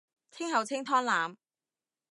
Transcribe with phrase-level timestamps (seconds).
[0.31, 1.37] 天后清湯腩